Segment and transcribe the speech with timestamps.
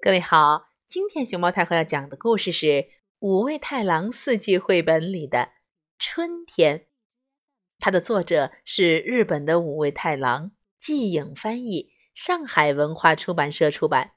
[0.00, 2.66] 各位好，今天熊猫太后要讲的故事是
[3.18, 5.38] 《五味太郎四季》绘本里的
[5.98, 6.78] 《春天》，
[7.80, 14.12] 它的作者是日本的五味太郎，季影翻译，上海文化出版社出版。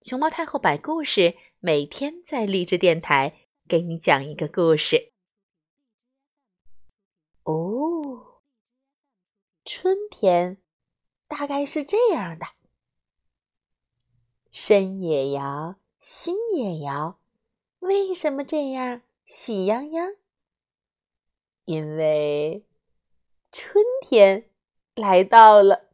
[0.00, 5.12] 熊猫太后摆故事，每天在励志电台给你讲一个故事。
[7.44, 8.42] 哦，
[9.64, 10.60] 春天
[11.28, 12.57] 大概是这样的。
[14.50, 17.18] 身也摇，心也摇，
[17.80, 20.14] 为什么这样喜洋洋？
[21.64, 22.66] 因为
[23.52, 24.50] 春天
[24.94, 25.90] 来到了。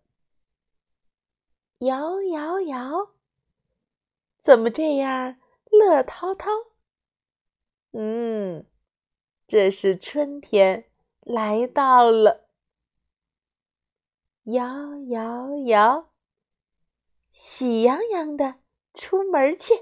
[1.79, 3.11] 摇摇摇，
[4.39, 5.37] 怎么这样
[5.71, 6.51] 乐滔滔？
[7.91, 8.65] 嗯，
[9.47, 10.89] 这是春天
[11.21, 12.49] 来到了。
[14.45, 16.14] 摇摇摇。
[17.35, 18.55] 喜洋洋的
[18.95, 19.75] 出门去，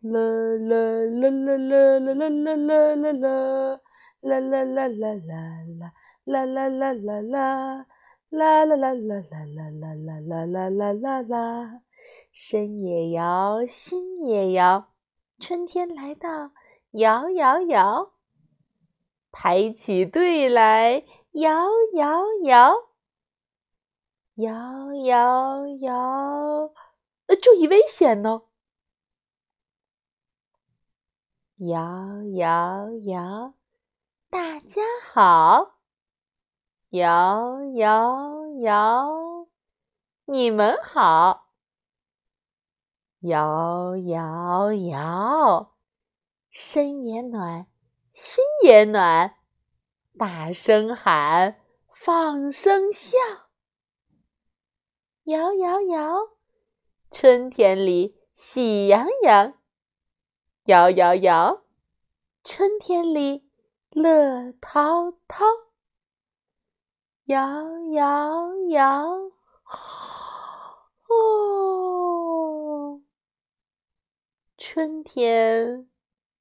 [0.00, 3.80] 啦啦啦啦啦啦啦啦啦啦啦，
[4.20, 5.92] 啦啦啦啦啦啦，
[6.22, 7.86] 啦啦啦啦啦，
[8.30, 11.82] 啦啦啦啦啦啦啦啦啦啦啦啦啦，
[12.30, 14.84] 身也摇，心也摇，
[15.40, 16.52] 春天来到，
[16.92, 18.12] 摇摇摇，
[19.32, 22.89] 排起队来，摇摇摇。
[24.40, 26.72] 摇摇摇，
[27.26, 28.46] 呃，注意危险哦！
[31.58, 33.54] 摇摇摇，
[34.30, 35.80] 大家好！
[36.90, 39.46] 摇摇摇，
[40.24, 41.50] 你们好！
[43.18, 45.74] 摇摇摇，
[46.48, 47.66] 身也暖，
[48.14, 49.36] 心也暖，
[50.16, 51.60] 大声喊，
[51.92, 53.18] 放声笑。
[55.24, 56.30] 摇摇摇，
[57.10, 59.52] 春天里喜洋洋；
[60.64, 61.62] 摇摇摇，
[62.42, 63.48] 春天里
[63.90, 65.44] 乐滔滔。
[67.26, 67.38] 摇
[67.90, 69.30] 摇摇，
[71.08, 73.02] 哦，
[74.56, 75.88] 春天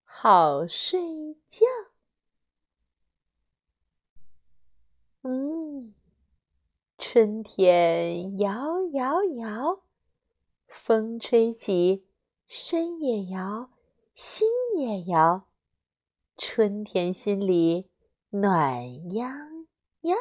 [0.04, 1.66] 好睡觉。
[5.22, 5.94] 嗯。
[7.12, 9.82] 春天摇摇摇，
[10.68, 12.06] 风吹起，
[12.46, 13.72] 身也摇，
[14.14, 14.48] 心
[14.78, 15.48] 也摇。
[16.38, 17.90] 春天心里
[18.30, 19.66] 暖洋
[20.02, 20.16] 洋。